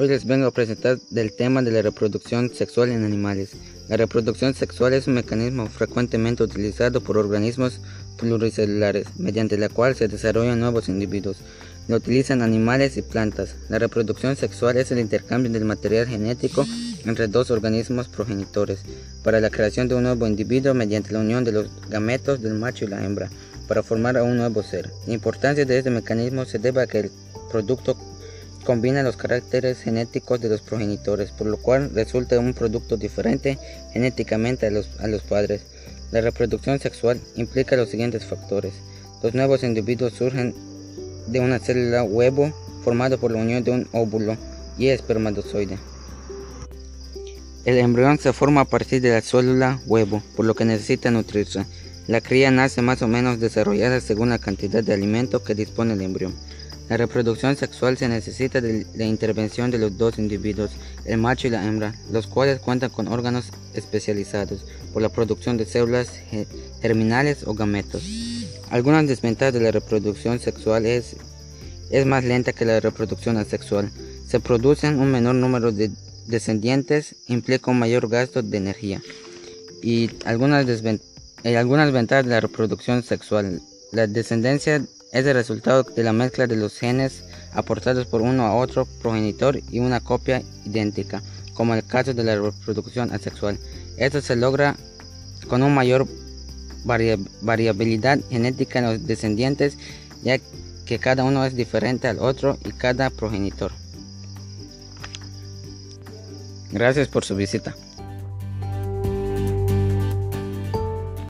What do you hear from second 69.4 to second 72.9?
de la reproducción sexual es, es más lenta que la